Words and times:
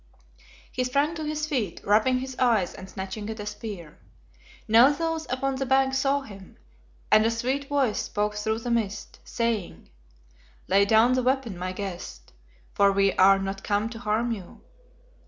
He 0.71 0.83
sprang 0.83 1.13
to 1.13 1.23
his 1.25 1.45
feet, 1.45 1.79
rubbing 1.83 2.17
his 2.17 2.35
eyes 2.39 2.73
and 2.73 2.89
snatching 2.89 3.29
at 3.29 3.39
a 3.39 3.45
spear. 3.45 3.99
Now 4.67 4.89
those 4.89 5.27
upon 5.29 5.57
the 5.57 5.65
bank 5.67 5.93
saw 5.93 6.21
him, 6.21 6.57
and 7.11 7.23
a 7.23 7.29
sweet 7.29 7.67
voice 7.69 8.01
spoke 8.01 8.33
through 8.33 8.57
the 8.61 8.71
mist, 8.71 9.19
saying 9.23 9.91
"Lay 10.67 10.85
down 10.85 11.13
that 11.13 11.21
weapon, 11.21 11.55
my 11.55 11.71
guest, 11.71 12.33
for 12.73 12.91
we 12.91 13.13
are 13.13 13.37
not 13.37 13.63
come 13.63 13.89
to 13.91 13.99
harm 13.99 14.31
you." 14.31 14.61